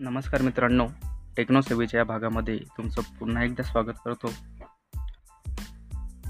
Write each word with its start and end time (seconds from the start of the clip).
नमस्कार 0.00 0.42
मित्रांनो 0.42 0.86
टेक्नो 1.36 1.60
सेवेच्या 1.60 1.98
या 1.98 2.04
भागामध्ये 2.04 2.58
तुमचं 2.58 3.02
पुन्हा 3.02 3.44
एकदा 3.44 3.62
स्वागत 3.62 3.92
करतो. 4.04 4.32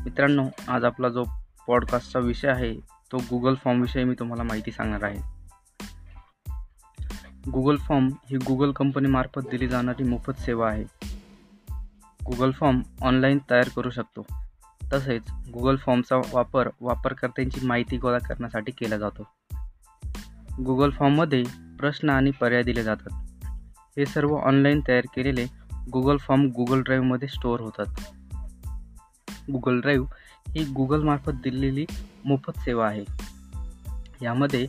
मित्रांनो 0.05 0.49
आज 0.69 0.85
आपला 0.85 1.09
जो 1.09 1.25
पॉडकास्टचा 1.67 2.19
विषय 2.19 2.49
आहे 2.49 2.75
तो 3.13 3.19
गुगल 3.19 3.55
फॉर्मविषयी 3.55 4.05
मी 4.05 4.15
तुम्हाला 4.19 4.43
माहिती 4.43 4.71
सांगणार 4.71 5.03
आहे. 5.03 5.17
गुगल 7.51 7.77
फॉर्म 7.77 8.09
ही 8.31 8.37
गुगल 8.37 8.73
कंपनीमार्फत 8.73 9.49
दिली 9.51 9.69
जाणारी 9.69 10.05
मोफत 10.05 10.33
सेवा 10.39 10.71
आहे. 10.71 10.85
गुगल 12.27 12.51
फॉर्म 12.51 12.81
ऑनलाईन 13.01 13.39
तयार 13.51 13.69
करू 13.77 13.91
शकतो. 13.91 14.27
तसेच 14.93 15.23
गुगल 15.53 15.77
फॉर्मचा 15.77 16.17
वापर 16.17 16.69
वापरकर्त्यांची 16.81 17.67
माहिती 17.67 17.97
गोळा 17.97 18.19
करण्यासाठी 18.19 18.73
केला 18.73 18.99
जातो. 18.99 19.23
गुगल 20.65 20.91
फॉर्ममध्ये 20.91 21.45
प्रश्न 21.79 22.11
आणि 22.11 22.31
पर्याय 22.31 22.63
दिले 22.63 22.83
जातात. 22.83 23.28
हे 23.99 24.07
सर्व 24.07 24.37
ऑनलाईन 24.37 24.81
तयार 24.89 25.05
केलेले 25.17 25.47
गुगल 25.93 26.17
फॉर्म 26.17 26.47
गुगल 26.47 26.83
ड्राईव्हमध्ये 26.83 27.29
स्टोअर 27.29 27.61
होतात. 27.61 27.87
गुगल 29.51 29.81
ड्राईव्ह 29.81 30.07
ही 30.49 30.65
गुगलमार्फत 30.65 31.33
दिलेली 31.33 31.87
मोफत 32.25 32.59
सेवा 32.59 32.87
आहे. 32.87 33.05
यामध्ये 34.23 34.67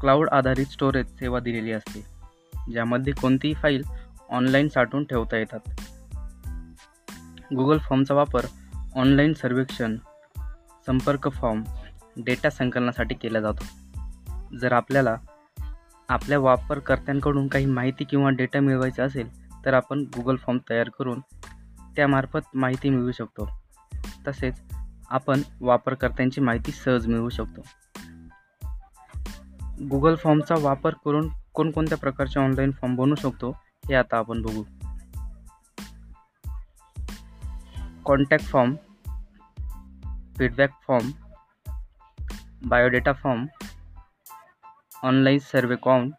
क्लाउड 0.00 0.28
आधारित 0.28 0.66
स्टोरेज 0.66 1.06
सेवा 1.18 1.40
दिलेली 1.40 1.72
असते 1.72 2.04
ज्यामध्ये 2.72 3.12
कोणतीही 3.12 3.54
फाईल 3.54 3.82
ऑनलाईन 4.30 4.68
साठवून 4.68 5.04
ठेवता 5.04 5.36
येतात. 5.36 5.60
गुगल 7.54 7.78
फॉर्मचा 7.78 8.14
वापर 8.14 8.46
ऑनलाईन 8.96 9.34
सर्वेक्षण 9.34 9.96
संपर्क 10.86 11.32
फॉर्म 11.32 11.62
डेटा 12.16 12.50
संकलनासाठी 12.50 13.14
केला 13.14 13.40
जातो. 13.40 13.64
जर 14.58 14.72
आपल्याला 14.72 15.16
आपल्या 16.08 16.38
वापरकर्त्यांकडून 16.38 17.48
काही 17.48 17.66
माहिती 17.66 18.04
किंवा 18.04 18.30
डेटा 18.30 18.60
मिळवायचा 18.60 19.04
असेल 19.04 19.44
तर 19.64 19.74
आपण 19.74 19.98
गुगल 20.00 20.36
फॉर्म 20.36 20.58
तयार 20.70 20.88
करून 20.88 21.20
त्यामार्फत 21.96 22.56
माहिती 22.56 22.90
मिळवू 22.90 23.12
शकतो. 23.12 23.48
तसेच 24.28 24.62
आपण 25.08 25.40
वापरकर्त्यांची 25.60 26.40
माहिती 26.40 26.72
सहज 26.72 27.06
मिळवू 27.06 27.28
शकतो. 27.28 27.60
गुगल 29.88 30.14
फॉर्मचा 30.14 30.54
वापर 30.58 30.94
करून 31.04 31.28
कोणकोणत्या 31.54 31.98
प्रकारचे 31.98 32.40
ऑनलाईन 32.40 32.70
फॉर्म 32.70 32.96
बनवू 32.96 33.14
शकतो 33.14 33.50
हे 33.88 33.94
आता 33.94 34.16
आपण 34.16 34.42
बघू. 34.42 34.62
Contact 38.04 38.44
form 38.44 38.74
feedback 40.38 40.70
form 40.88 41.10
biodata 42.64 43.12
form 43.12 43.46
online 45.04 45.38
survey 45.38 45.76
com 45.76 46.10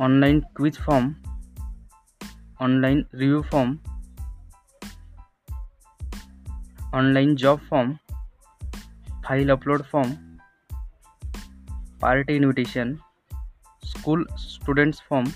online 0.00 0.40
quiz 0.56 0.76
form 0.76 1.12
online 2.60 3.02
review 3.14 3.42
form 3.42 3.76
online 6.94 7.34
job 7.36 7.58
form 7.58 7.92
file 9.24 9.50
upload 9.50 9.82
form 9.82 10.12
party 12.00 12.36
invitation 12.36 12.94
school 13.84 14.24
students 14.38 15.00
form 15.10 15.28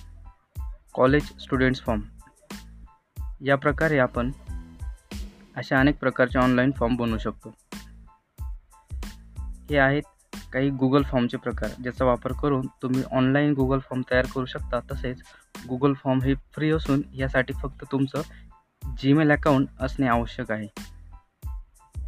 college 0.95 1.39
students 1.39 1.81
form. 1.81 2.01
या 3.41 3.57
प्रकारे 3.57 3.99
आपण 3.99 4.33
अशा 5.57 5.81
अनेक 5.81 5.99
प्रकारचे 5.99 6.39
ऑनलाईन 6.39 6.71
फॉर्म 6.71 6.97
बनवू 6.97 7.19
शकतो. 7.19 7.55
हे 9.71 9.79
आहेत 9.79 10.03
काही 10.53 10.71
गुगल 10.71 11.03
फॉर्मचे 11.03 11.37
प्रकार 11.37 11.71
ज्याचा 11.83 12.05
वापर 12.05 12.33
करून 12.33 12.67
तुम्ही 12.83 13.03
ऑनलाईन 13.13 13.53
गुगल 13.53 13.79
फॉर्म 13.79 14.03
तयार 14.11 14.27
करू 14.35 14.45
शकता. 14.45 14.81
तसेच 14.81 15.23
गुगल 15.69 15.93
फॉर्म 15.93 16.23
हे 16.23 16.35
फ्री 16.35 16.71
असून 16.71 17.03
यासाठी 17.15 17.53
फक्त 17.53 17.85
तुमचं 17.93 18.23
जीमेल 18.99 19.31
अकाउंट 19.31 19.69
असणे 19.81 20.07
आवश्यक 20.07 20.53
आहे. 20.53 20.69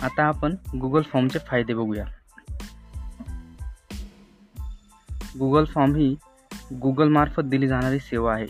आता 0.03 0.25
आपण 0.25 0.55
गुगल 0.81 1.03
फॉर्मचे 1.03 1.39
फायदे 1.39 1.75
बघूया. 1.75 2.05
गुगल 5.39 5.65
फॉर्म 5.65 5.95
ही 5.95 6.17
गुगलमार्फत 6.75 7.43
दिली 7.43 7.69
जाणारी 7.69 7.99
सेवा 7.99 8.35
आहे. 8.35 8.47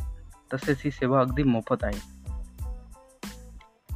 तसेच 0.55 0.81
ही 0.85 0.91
सेवा 0.91 1.21
अगदी 1.21 1.43
मोफत 1.43 1.85
आहे. 1.85 2.19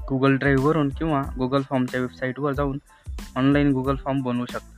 गुगल 0.08 0.36
ड्राईव्हवरून 0.36 0.88
किंवा 0.88 1.22
गुगल 1.38 1.62
फॉर्मच्या 1.62 2.00
वेबसाईटवर 2.00 2.52
जाऊन 2.52 2.78
ऑनलाईन 3.36 3.72
गुगल 3.72 3.96
फॉर्म 3.96 4.22
बनवू 4.22 4.46
शकता. 4.46 4.71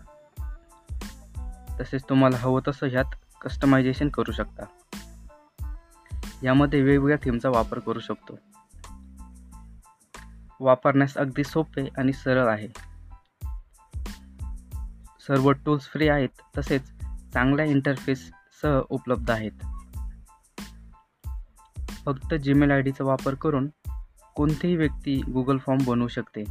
तसेच 1.81 2.03
तुम्हाला 2.09 2.37
हवं 2.37 2.61
तसं 2.69 2.87
ह्यात 2.87 3.05
कस्टमायझेशन 3.45 4.09
करू 4.09 4.33
शकता. 4.33 4.63
यामध्ये 6.43 6.83
वेगवेगळ्या 6.83 7.19
थीमचा 7.25 7.49
वापर 7.49 7.79
करू 7.79 8.01
शकतो. 8.01 8.39
वापरण्यास 10.61 11.17
अगदी 11.17 11.45
सोपे 11.45 11.89
आणि 11.99 12.13
सरळ 12.13 12.49
आहे. 12.49 12.69
सर्व 15.21 15.53
टूल्स 15.53 15.83
फ्री 15.83 16.09
आहेत 16.09 16.29
तसेच 16.59 16.93
चांगल्या 17.33 17.67
इंटरफेससह 17.67 18.81
उपलब्ध 18.91 19.31
आहेत. 19.31 19.53
फक्त 22.05 22.35
जीमेल 22.35 22.71
आय 22.71 22.83
डीचा 22.83 23.05
वापर 23.05 23.35
करून 23.35 23.69
कोणतीही 24.35 24.77
व्यक्ती 24.77 25.23
गुगल 25.23 25.59
फॉर्म 25.59 25.85
बनवू 25.85 26.09
शकते. 26.09 26.45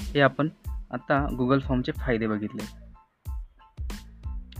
हे 0.00 0.20
आपण 0.20 0.48
आता 0.90 1.26
गुगल 1.36 1.60
फॉर्मचे 1.60 1.92
फायदे 1.92 2.26
बघितले. 2.26 2.81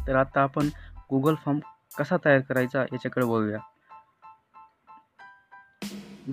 तर 0.07 0.17
आता 0.17 0.41
आपण 0.41 0.69
गुगल 1.11 1.35
फॉर्म 1.35 1.59
कसा 1.99 2.17
तयार 2.25 2.41
करायचा 2.41 2.83
याच्याकडे 2.83 3.27
बघूया. 3.27 3.59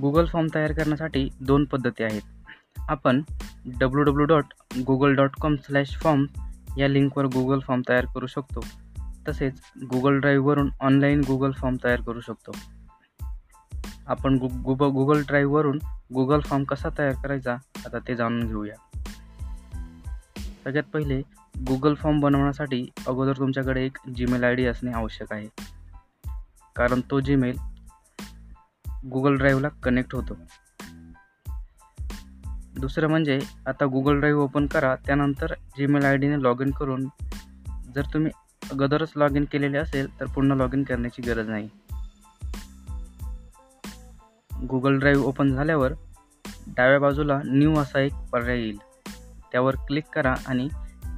गुगल 0.02 0.26
फॉर्म 0.26 0.48
तयार 0.56 0.72
करण्यासाठी 0.72 1.30
दोन 1.42 1.66
पद्धती 1.66 2.04
आहेत. 2.04 2.22
आपण 2.90 3.22
W 3.66 4.04
W 4.04 4.26
dot 4.26 4.46
Google 4.88 5.16
dot 5.16 5.32
com 5.42 5.56
slash 5.56 5.98
form 5.98 6.26
या 6.78 6.88
लिंकवर 6.88 7.26
गुगल 7.26 7.60
फॉर्म 7.60 7.82
तयार 7.90 8.06
करू 8.06 8.28
शकतो. 8.28 8.66
तसेच 9.28 9.62
गुगल 9.82 10.20
ड्राईव्हवरून 10.20 10.70
ऑनलाईन 10.80 11.22
गुगल 11.28 11.52
फॉर्म 11.52 11.76
तयार 11.84 12.02
करू 12.02 12.20
शकतो. 12.20 12.52
आपण 14.08 14.38
गु 14.38 14.48
गुग 14.48 14.92
गुगल 14.92 15.22
ड्राईव्हवरून 15.22 15.80
गुगल 16.14 16.40
फॉर्म 16.40 16.64
कसा 16.64 16.90
तयार 16.98 17.14
करायचा 17.24 17.54
आता 17.54 18.00
ते 18.00 18.16
जाणून 18.16 18.48
घेऊया. 18.48 18.99
सगळ्यात 20.64 20.84
पहिले 20.84 21.22
गुगल 21.58 21.94
फॉर्म 21.94 22.20
बनवण्यासाठी 22.20 22.88
अगोदर 23.08 23.38
तुमच्याकडे 23.38 23.86
एक 23.86 23.98
जीमेल 24.16 24.44
आय 24.44 24.56
डी 24.56 24.66
असणे 24.66 24.92
आवश्यक 24.92 25.34
आहे. 25.34 25.48
कारण 26.76 27.02
तो 27.12 27.20
जीमेल 27.20 27.58
गुगल 29.06 29.38
ड्राईव्हला 29.38 29.68
कनेक्ट 29.70 30.16
होतो. 30.16 30.38
दुसरं 32.80 33.08
म्हणजे 33.08 33.40
आता 33.66 33.86
गुगल 33.86 34.20
ड्राईव्ह 34.20 34.42
ओपन 34.42 34.66
करा 34.66 34.96
त्यानंतर 34.96 35.54
जीमेल 35.54 36.06
आय 36.06 36.18
डीने 36.18 36.44
लॉग 36.44 36.62
इन 36.62 36.72
करून 36.72 37.06
जर 37.96 38.02
तुम्ही 38.14 38.32
अगोदरच 38.72 39.12
लॉग 39.16 39.36
इन 39.36 39.46
केलेले 39.52 39.78
असेल 39.78 40.20
तर 40.20 40.26
पुन्हा 40.26 40.58
लॉग 40.58 40.74
इन 40.74 40.84
करण्याची 40.84 41.22
गरज 41.22 41.50
नाही. 41.50 41.70
गुगल 44.68 45.00
ड्राईव्ह 45.00 45.24
ओपन 45.24 45.54
झाल्यावर 45.54 45.94
डाव्या 46.68 47.00
बाजूला 47.00 47.42
न्यू 47.46 47.76
असा 47.76 48.00
एक 48.00 48.14
पर्याय 48.32 48.60
येईल. 48.60 48.78
त्यावर 49.52 49.76
क्लिक 49.76 50.04
करा 50.14 50.36
आणि 50.48 50.68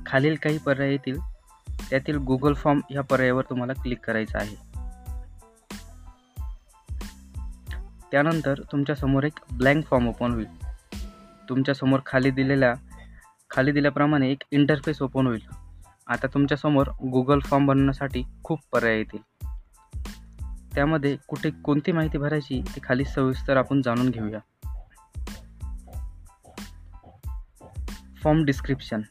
खालील 0.05 0.35
काही 0.35 0.57
पर्याय 0.57 0.89
येतील. 0.89 1.19
त्यातील 1.89 2.17
गुगल 2.17 2.53
फॉर्म 2.53 2.79
ह्या 2.89 3.01
पर्यायावर 3.01 3.43
तुम्हाला 3.49 3.73
क्लिक 3.73 3.99
करायचं 3.99 4.37
आहे. 4.37 4.71
त्यानंतर 8.11 8.61
तुमच्यासमोर 8.71 9.23
एक 9.23 9.39
ब्लँक 9.57 9.85
फॉर्म 9.85 10.07
ओपन 10.07 10.31
होईल. 10.31 10.65
तुमच्यासमोर 11.49 11.99
खाली 12.05 12.31
दिलेल्या 12.31 12.73
खाली 13.49 13.71
दिल्याप्रमाणे 13.71 14.31
एक 14.31 14.43
इंटरफेस 14.51 15.01
ओपन 15.01 15.27
होईल. 15.27 15.41
आता 16.07 16.27
तुमच्यासमोर 16.27 16.87
गुगल 16.87 17.39
फॉर्म 17.39 17.65
बनवण्यासाठी 17.65 18.23
खूप 18.43 18.59
पर्याय 18.71 18.97
येतील. 18.97 19.47
त्यामध्ये 20.75 21.17
कुठे 21.27 21.49
कोणती 21.49 21.91
माहिती 21.91 22.17
भरायची 22.17 22.61
ती 22.75 22.79
खाली 22.83 23.05
सविस्तर 23.05 23.57
आपण 23.57 23.81
जाणून 23.81 24.09
घेऊया. 24.09 24.39
Form 28.23 28.43
description. 28.43 29.01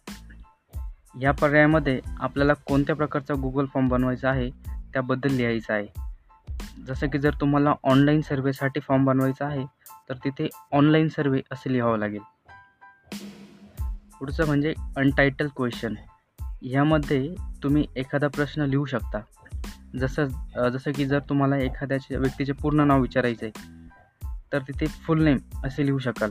या 1.21 1.33
पर्यायामध्ये 1.33 2.01
आपल्याला 2.21 2.53
कोणत्या 2.55 2.97
प्रकारचा 2.97 3.35
गुगल 3.35 3.65
फॉर्म 3.65 3.89
बनवायचा 3.89 4.31
आहे 4.31 4.51
त्याबद्दल 4.93 5.33
लिहायचं 5.33 5.73
आहे. 5.75 5.87
जसं 6.87 7.09
की 7.09 7.19
जर 7.19 7.35
तुम्हाला 7.41 7.75
ऑनलाईन 7.83 8.21
सर्वेसाठी 8.21 8.81
फॉर्म 8.81 9.05
बनवायचा 9.05 9.47
आहे 9.47 9.65
तर 10.09 10.15
तिथे 10.15 10.49
ऑनलाईन 10.73 11.09
सर्वे 11.09 11.41
असे 11.53 11.73
लिहावं 11.73 11.99
लागेल. 11.99 12.21
पुढचं 14.19 14.47
म्हणजे 14.47 14.75
अनटायटल 14.97 15.49
क्वेश्चन 15.57 15.95
ह्यामध्ये 16.63 17.35
तुम्ही 17.63 17.87
एखादा 17.97 18.29
प्रश्न 18.29 18.63
लिहू 18.63 18.85
शकता. 18.85 19.21
जसं 19.99 20.27
जसं 20.69 20.93
की 20.93 21.07
जर 21.07 21.19
तुम्हाला 21.19 21.57
एखाद्याच्या 21.57 22.19
व्यक्तीचे 22.19 22.53
पूर्ण 22.53 22.81
नाव 22.81 23.01
विचारायचं 23.01 23.47
आहे 23.47 23.89
तर 24.53 24.59
तिथे 24.59 24.87
फुल 24.87 25.25
नेम 25.25 25.39
असे 25.65 25.87
लिहू 25.87 25.99
शकाल. 25.99 26.31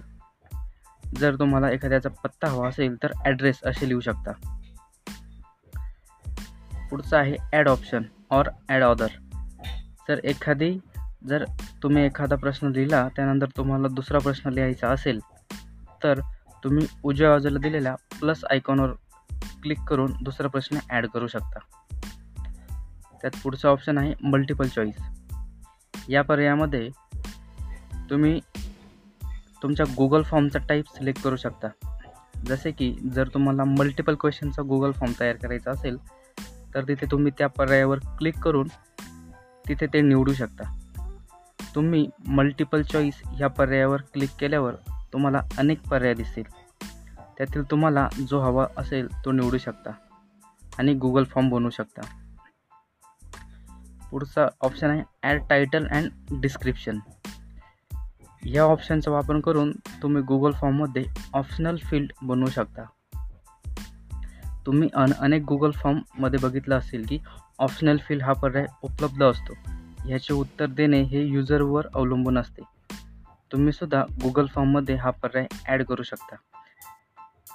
जर 1.18 1.36
तुम्हाला 1.36 1.70
एखाद्याचा 1.70 2.10
पत्ता 2.24 2.48
हवा 2.48 2.68
असेल 2.68 2.96
तर 3.04 3.12
ॲड्रेस 3.26 3.60
असे 3.66 3.88
लिहू 3.90 4.00
शकता. 4.00 4.32
पुढचं 6.90 7.18
आहे 7.18 7.36
add 7.54 7.68
option 7.68 8.04
or 8.30 8.50
add 8.70 8.84
other 8.84 9.08
जर 10.08 10.20
एखादी 10.24 10.72
जर 11.28 11.44
तुम्ही 11.84 12.04
एखादा 12.04 12.36
प्रश्न 12.36 12.68
लिहिला 12.68 13.08
त्यानंतर 13.16 13.48
तुम्हाला 13.58 13.88
दुसरा 13.88 14.20
प्रश्न 14.20 14.50
लिहायचा 14.50 14.90
असेल 14.90 15.20
तर 16.04 16.20
तुम्ही 16.64 16.86
उजव्या 17.04 17.30
बाजूला 17.30 17.60
दिलेल्या 17.60 17.96
प्लस 18.20 18.44
आयकॉनवर 18.52 18.92
क्लिक 19.64 19.80
करून 19.80 20.14
दुसरा 20.22 20.48
प्रश्न 20.48 20.78
ॲड 20.90 21.08
करू 21.08 21.28
शकता. 21.28 21.60
त्यात 23.22 23.42
पुढचा 23.44 23.70
ऑप्शन 23.70 23.98
आहे 23.98 24.14
मल्टिपल 24.24 24.68
चॉईस 24.68 26.08
या 26.10 26.22
पर्यायामध्ये 26.22 26.90
तुम्ही 28.10 28.40
तुमच्या 29.64 29.86
गुगल 29.98 30.22
फॉर्मचा 30.24 30.60
टाईप 30.60 30.86
सिलेक्ट 30.88 31.22
करू 31.22 31.36
शकता. 31.36 31.68
जसे 32.46 32.72
की 32.72 32.94
जर 33.14 33.28
तुम्हाला 33.28 33.64
मल्टिपल 33.64 34.16
क्वेश्चनचा 34.20 34.62
गुगल 34.62 34.92
फॉर्म 34.92 35.14
तयार 35.20 35.36
करायचा 35.36 35.72
असेल 35.72 35.98
तर 36.74 36.84
तिथे 36.88 37.06
तुम्ही 37.12 37.32
त्या 37.38 37.48
पर्यायावर 37.48 38.00
क्लिक 38.18 38.38
करून 38.40 38.68
तिथे 39.68 39.88
ते 39.88 40.02
निवडू 40.02 40.34
शकता. 40.34 40.78
तुम्ही 41.76 42.08
मल्टिपल 42.28 42.82
चॉईस 42.84 43.22
ह्या 43.26 43.48
पर्यायावर 43.48 44.02
क्लिक 44.14 44.30
केल्यावर 44.40 44.76
तुम्हाला 45.14 45.42
अनेक 45.58 45.88
पर्याय 45.88 46.14
दिसतील. 46.14 46.44
त्यातील 47.38 47.64
तुम्हाला 47.72 48.08
जो 48.28 48.40
हवा 48.40 48.68
असेल 48.78 49.08
तो 49.26 49.32
निवडू 49.32 49.58
शकता 49.58 49.92
आणि 50.80 50.94
गुगल 50.94 51.24
फॉर्म 51.24 51.50
बनवू 51.50 51.70
शकता. 51.70 52.02
पुढचा 54.12 54.48
ऑप्शन 54.62 54.90
आहे 54.90 55.04
ॲड 55.24 55.42
टायटल 55.50 55.88
अँड 55.88 56.10
डिस्क्रिप्शन 56.42 57.00
या 58.46 58.64
ऑप्शनचा 58.64 59.12
वापर 59.12 59.40
करून 59.40 59.72
तुम्ही 59.72 60.22
गुगल 60.22 60.52
फॉर्ममध्ये 60.52 61.06
ऑप्शनल 61.34 61.78
फील्ड 61.78 62.12
बनवू 62.22 62.48
शकता. 62.48 62.84
तुम्ही 64.66 64.90
अन 64.94 65.12
अनेक 65.20 65.44
गुगल 65.44 65.72
फॉर्ममध्ये 65.72 66.40
बघितलं 66.44 66.78
असेल 66.78 67.06
की 67.10 67.20
ऑप्शनल 67.60 67.98
फील्ड 67.98 68.24
हा 68.24 68.34
पर्याय 68.34 68.66
उपलब्ध 68.84 69.24
असतो. 69.24 69.54
ह्याचे 70.06 70.34
उत्तर 70.34 70.66
देणे 70.66 71.02
हे 71.02 71.24
युजरवर 71.24 71.88
अवलंबून 71.96 72.38
असते. 72.38 72.62
तुम्हीसुद्धा 73.52 74.04
गुगल 74.24 74.46
फॉर्ममध्ये 74.46 74.96
हा 74.96 75.10
पर्याय 75.10 75.48
ॲड 75.66 75.84
करू 75.84 76.04
शकता. 76.04 76.36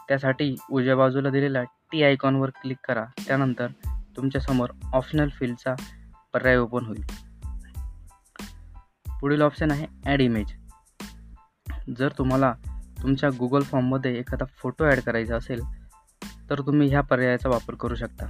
त्यासाठी 0.09 0.57
उजव्या 0.71 0.97
बाजूला 0.97 1.31
दिलेल्या 1.31 1.63
टी 1.63 2.03
आयकॉनवर 2.03 2.51
क्लिक 2.51 2.77
करा. 2.85 3.05
त्यानंतर 3.27 3.67
तुमच्यासमोर 4.17 4.71
ऑप्शनल 4.93 5.29
फील्डचा 5.29 5.75
पर्याय 6.33 6.57
ओपन 6.57 6.85
होईल. 6.85 7.05
पुढील 9.21 9.43
ऑप्शन 9.43 9.71
आहे 9.71 9.87
ॲड 10.05 10.21
इमेज 10.21 10.64
जर 11.89 12.13
तुम्हाला 12.19 12.53
तुमच्या 13.03 13.29
गुगल 13.31 13.63
फॉर्ममध्ये 13.63 14.19
एखादा 14.19 14.45
फोटो 14.57 14.85
ॲड 14.85 15.01
करायचा 15.01 15.37
असेल 15.37 15.61
तर 16.51 16.61
तुम्ही 16.61 16.89
ह्या 16.89 17.01
पर्यायाचा 17.01 17.49
वापर 17.49 17.75
करू 17.75 17.95
शकता. 17.95 18.27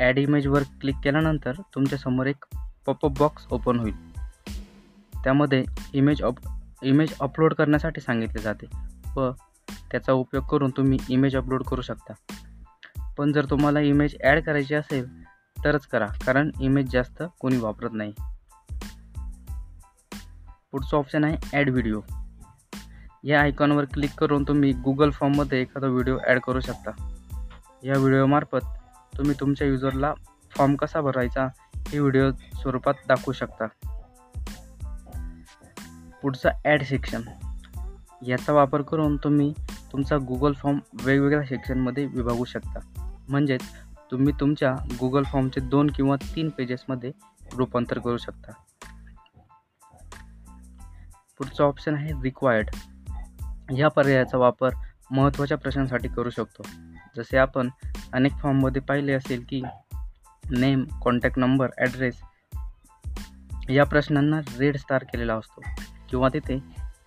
ॲड 0.00 0.18
इमेजवर 0.18 0.62
क्लिक 0.80 0.96
केल्यानंतर 1.04 1.60
तुमच्यासमोर 1.74 2.26
एक 2.26 2.44
पॉपअप 2.86 3.18
बॉक्स 3.18 3.46
ओपन 3.50 3.78
होईल. 3.78 3.94
त्यामध्ये 5.24 5.64
इमेज 5.94 6.22
अप 6.22 6.40
इमेज 6.82 7.14
अपलोड 7.20 7.54
करण्यासाठी 7.54 8.00
सांगितले 8.00 8.42
जाते 8.42 8.66
व 9.16 9.30
त्याचा 9.90 10.12
उपयोग 10.12 10.44
करून 10.44 10.70
तुम्ही 10.76 10.98
इमेज 11.08 11.36
अपलोड 11.36 11.62
करू 11.62 11.82
शकता. 11.82 12.12
पण 13.18 13.32
जर 13.32 13.44
तुम्हाला 13.50 13.80
इमेज 13.80 14.16
ॲड 14.24 14.42
करायची 14.44 14.74
असेल 14.74 15.06
तरच 15.56 15.86
करा 15.86 16.06
कारण 16.26 16.50
इमेज 16.60 16.90
जास्त 16.92 17.22
कोणी 17.40 17.56
वापरत 17.56 17.92
नाही. 17.92 18.12
पुढचं 20.72 20.96
ऑप्शन 20.96 21.24
आहे 21.24 21.36
ॲड 21.52 21.70
व्हिडिओ 21.70 22.00
या 23.26 23.40
आयकॉनवर 23.40 23.84
क्लिक 23.84 24.10
करून 24.18 24.44
तुम्ही 24.44 24.72
गुगल 24.72 25.10
फॉर्ममध्ये 25.10 25.60
एखादा 25.60 25.86
व्हिडिओ 25.86 26.18
ॲड 26.26 26.40
करू 26.40 26.60
शकता. 26.60 26.90
या 27.84 27.98
व्हिडिओमार्फत 27.98 28.64
तुम्ही 29.18 29.34
तुमच्या 29.40 29.66
युजरला 29.66 30.14
फॉर्म 30.56 30.74
कसा 30.74 31.00
भरायचा 31.00 31.46
हे 31.88 31.98
व्हिडिओ 31.98 32.30
स्वरूपात 32.32 32.94
दाखवू 33.08 33.32
शकता. 33.32 33.66
पुढचा 36.22 36.50
ॲड 36.64 36.82
सेक्शन 36.82 37.22
याचा 38.26 38.52
वापर 38.52 38.82
करून 38.82 39.16
तुम्ही 39.16 39.54
तुमचा 39.92 40.16
गुगल 40.18 40.52
फॉर्म 40.52 40.78
वेगवेगळ्या 41.04 41.46
सेक्शनमध्ये 41.46 42.06
विभागू 42.06 42.44
शकता. 42.44 42.78
म्हणजेच 43.28 43.62
तुम्ही 44.10 44.32
तुमच्या 44.40 44.74
गुगल 45.00 45.22
फॉर्मचे 45.22 45.60
दोन 45.60 45.90
किंवा 45.90 46.16
तीन 46.16 46.48
पेजेसमध्ये 46.48 47.12
रूपांतर 47.54 47.98
करू 47.98 48.16
शकता. 48.16 48.52
पुढचा 51.38 51.64
ऑप्शन 51.64 51.94
आहे 51.94 52.12
रिक्वायर्ड 52.22 52.70
ह्या 53.70 53.88
पर्यायाचा 53.88 54.38
वापर 54.38 54.70
महत्त्वाच्या 55.10 55.58
प्रश्नांसाठी 55.58 56.08
करू 56.08 56.30
शकतो. 56.30 56.62
जसे 57.16 57.36
आपण 57.36 57.68
अनेक 58.12 58.32
फॉर्ममध्ये 58.32 58.82
पाहिले 58.82 59.12
असेल 59.12 59.44
की 59.48 59.62
नेम 60.50 60.84
कॉन्टॅक्ट 61.02 61.38
नंबर 61.38 61.68
ॲड्रेस 61.78 62.20
या 63.70 63.84
प्रश्नांना 63.84 64.40
रेड 64.58 64.76
स्टार 64.76 65.04
केलेला 65.04 65.34
असतो. 65.34 65.60
किंवा 66.10 66.28
तिथे 66.28 66.62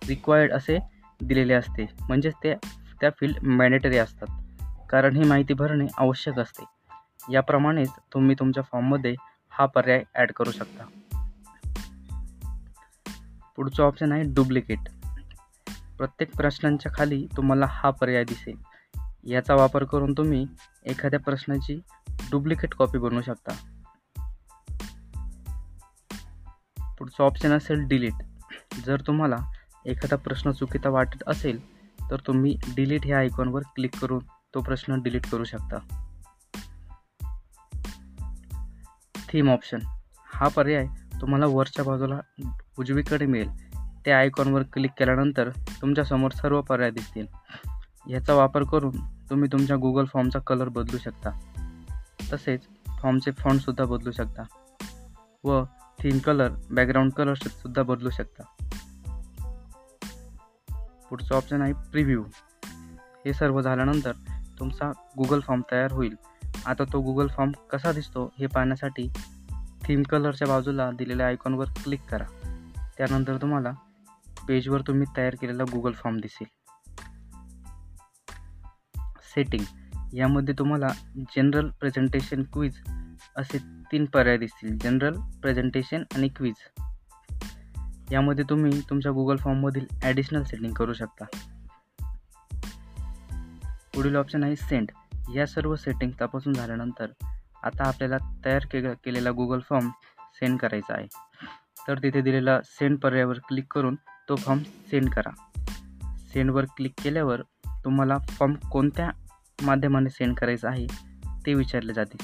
रिक्वायर्ड 0.08 0.52
असे 0.52 0.78
दिलेले 1.20 1.54
असते. 1.54 1.86
म्हणजेच 2.00 2.34
ते 2.34 2.54
त्या 3.00 3.10
फील्ड 3.10 3.36
मॅन्डेटरी 3.42 3.98
असतात. 3.98 4.26
कारण 4.90 5.16
ही 5.16 5.24
माहिती 5.24 5.54
भरणे 5.54 5.86
आवश्यक 5.98 6.38
असते. 6.38 6.64
याप्रमाणेच 7.32 7.90
तुम्ही 7.90 8.36
तुमच्या 8.38 8.62
फॉर्ममध्ये 8.62 9.14
हा 9.50 9.66
पर्याय 9.66 10.02
ॲड 10.14 10.32
करू 10.32 10.50
शकता. 10.50 10.84
पुढचं 13.56 13.82
ऑप्शन 13.82 14.12
आहे 14.12 14.22
डुप्लिकेट 14.22 14.78
प्रत्येक 16.00 16.36
प्रश्नांच्या 16.36 16.92
खाली 16.94 17.26
तुम्हाला 17.36 17.66
हा 17.68 17.90
पर्याय 17.90 18.24
दिसेल. 18.24 18.56
याचा 19.24 19.54
वापर 19.54 19.84
करून 19.84 20.12
तुम्ही 20.12 20.46
एखाद्या 20.86 21.20
प्रश्नाची 21.20 21.80
डुप्लिकेट 22.30 22.74
कॉपी 22.74 22.98
बनवू 22.98 23.22
शकता. 23.22 23.52
पुढचं 26.98 27.24
ऑप्शन 27.24 27.52
असेल 27.52 27.86
डिलीट 27.86 28.12
जर 28.86 29.00
तुम्हाला 29.00 29.36
एखादा 29.86 30.16
प्रश्न 30.16 30.50
चुकीचा 30.50 30.88
वाटत 30.88 31.22
असेल 31.26 31.60
तर 32.10 32.16
तुम्ही 32.26 32.56
डिलीट 32.76 33.00
ह्या 33.04 33.18
आयकॉनवर 33.18 33.62
क्लिक 33.62 33.98
करून 33.98 34.24
तो 34.54 34.60
प्रश्न 34.60 35.02
डिलीट 35.02 35.26
करू 35.26 35.44
शकता. 35.44 35.78
थीम 39.28 39.50
ऑप्शन 39.50 39.78
हा 40.34 40.48
पर्याय 40.48 40.86
तुम्हाला 41.20 41.46
वरच्या 41.46 41.84
बाजूला 41.84 42.20
उजवीकडे 42.78 43.26
मिळेल. 43.26 43.69
त्या 44.04 44.18
आयकॉनवर 44.18 44.62
क्लिक 44.72 44.90
केल्यानंतर 44.98 45.50
तुमच्यासमोर 45.50 46.30
सर्व 46.30 46.60
पर्याय 46.60 46.90
दिसतील. 46.90 47.26
ह्याचा 48.06 48.34
वापर 48.34 48.64
करून 48.64 48.96
तुम्ही 49.30 49.48
तुमच्या 49.52 49.76
गुगल 49.76 50.04
फॉर्मचा 50.04 50.38
कलर 50.38 50.68
बदलू 50.68 50.98
शकता. 50.98 51.30
तसेच 52.32 52.60
फॉर्मचे 53.00 53.30
फॉन्टसुद्धा 53.30 53.84
बदलू 53.84 54.12
शकता. 54.12 54.42
व 55.44 55.62
थीम 55.98 56.18
कलर 56.18 56.50
बॅकग्राऊंड 56.70 57.12
कलरसुद्धा 57.12 57.82
बदलू 57.82 58.10
शकता. 58.10 58.42
पुढचं 61.10 61.34
ऑप्शन 61.34 61.62
आहे 61.62 61.72
प्रिव्ह्यू 61.72 62.24
हे 63.26 63.32
सर्व 63.32 63.60
झाल्यानंतर 63.60 64.12
तुमचा 64.58 64.92
गुगल 65.18 65.40
फॉर्म 65.40 65.62
तयार 65.72 65.92
होईल. 65.92 66.14
आता 66.66 66.84
तो 66.84 67.00
गुगल 67.00 67.26
फॉर्म 67.26 67.50
कसा 67.70 67.92
दिसतो 67.92 68.32
हे 68.38 68.46
पाहण्यासाठी 68.46 69.12
थीम 69.84 70.02
कलरच्या 70.02 70.48
बाजूला 70.48 70.90
दिलेल्या 70.90 71.26
आयकॉनवर 71.26 71.64
क्लिक 71.64 72.00
करा. 72.10 72.24
त्यानंतर 72.98 73.36
तुम्हाला 73.36 73.72
पेजवर 74.48 74.80
तुम्ही 74.80 75.06
तयार 75.16 75.34
केलेला 75.34 75.64
गुगल 75.72 75.92
फॉर्म 75.92 76.16
दिसेल. 76.16 76.48
सेटिंग 79.34 79.64
यामध्ये 80.14 80.54
तुम्हाला 80.58 80.88
जनरल 81.36 81.68
प्रेझेंटेशन 81.70 82.42
क्विज 82.42 82.80
असे 83.36 83.58
तीन 83.92 84.04
पर्याय 84.04 84.36
दिसतील. 84.36 84.76
जनरल 84.78 85.18
प्रेझेंटेशन 85.42 86.02
आणि 86.14 86.28
क्विज 86.28 86.54
यामध्ये 88.12 88.44
तुम्ही 88.50 88.80
तुमच्या 88.90 89.12
गुगल 89.12 89.36
फॉर्ममधील 89.36 89.86
ॲडिशनल 90.02 90.42
सेटिंग 90.42 90.72
करू 90.74 90.92
शकता. 90.92 91.24
पुढील 93.94 94.16
ऑप्शन 94.16 94.44
आहे 94.44 94.56
सेंड 94.56 94.90
या 95.34 95.46
सर्व 95.46 95.74
सेटिंग 95.76 96.10
तपासून 96.20 96.52
झाल्यानंतर 96.52 97.06
आता 97.62 97.88
आपल्याला 97.88 98.16
तयार 98.44 98.64
के 98.64 98.80
केलेला 98.94 99.30
गुगल 99.30 99.60
फॉर्म 99.60 99.88
सेंड 100.34 100.58
करायचा 100.58 100.94
आहे. 100.94 101.06
तर 101.88 101.98
तिथे 101.98 102.20
दिलेला 102.20 102.60
सेंड 102.64 102.98
पर्यायावर 102.98 103.38
क्लिक 103.38 103.72
करून 103.72 103.94
तो 104.30 104.36
फॉर्म 104.36 104.62
सेंड 104.62 105.10
करा. 105.10 105.30
सेंडवर 106.32 106.64
क्लिक 106.64 106.92
केल्यावर 107.02 107.42
तुम्हाला 107.66 108.18
फॉर्म 108.18 108.54
कोणत्या 108.54 109.10
माध्यमाने 109.62 110.10
सेंड 110.10 110.36
करायचा 110.36 110.68
आहे 110.68 110.86
ते 111.46 111.54
विचारले 111.54 111.92
जाते. 111.92 112.16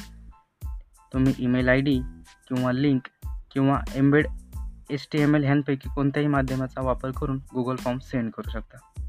तुम्ही 1.12 1.34
ईमेल 1.38 1.68
आय 1.68 1.80
डी 1.80 1.98
किंवा 2.48 2.72
लिंक 2.72 3.00
किंवा 3.52 3.80
embed 3.94 4.26
S 4.90 5.08
T 5.12 5.18
M 5.18 5.36
L 5.36 5.44
ह्यांपैकी 5.44 5.88
कोणत्याही 5.94 6.28
माध्यमाचा 6.28 6.80
वापर 6.80 7.10
करून 7.10 7.40
गुगल 7.54 7.76
फॉर्म 7.76 7.98
सेंड 7.98 8.32
करू 8.32 8.50
शकता. 8.50 9.02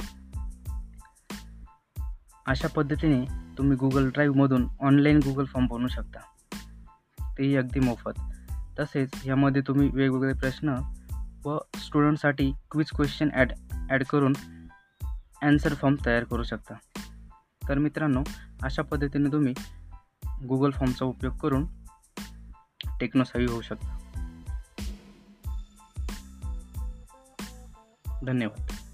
अशा 2.48 2.68
पद्धतीने 2.68 3.25
तुम्ही 3.58 3.77
गुगल 3.77 4.10
ड्राईव्हमधून 4.10 4.68
ऑनलाईन 4.82 5.18
गुगल 5.18 5.46
फॉर्म 5.46 5.68
बनवू 5.68 5.88
शकता. 5.88 6.20
तेही 7.38 7.56
अगदी 7.56 7.80
मोफत. 7.80 8.20
तसेच 8.80 9.10
यामध्ये 9.25 9.62
तुम्ही 9.62 9.89
वेगवेगळे 9.94 10.34
प्रश्न 10.34 10.75
व 11.48 11.58
स्टुडंटसाठी 11.75 12.51
क्विज 12.72 12.89
क्वेश्चन 12.96 13.30
ॲड 13.34 13.51
ॲड 13.89 14.04
करून 14.04 14.34
ॲन्सर 15.42 15.74
फॉर्म 15.74 15.96
तयार 16.06 16.24
करू 16.24 16.44
शकता. 16.44 16.74
तर 17.70 17.77
मित्रांनो 17.77 18.24
अशा 18.63 18.82
पद्धतीने 18.82 19.32
तुम्ही 19.32 19.54
गुगल 20.46 20.72
फॉर्मचा 20.72 21.06
उपयोग 21.06 21.34
करून 21.34 21.66
टेक्नोसावी 23.00 23.46
होऊ 23.46 23.62
शकता. 23.62 23.98
धन्यवाद. 28.25 28.87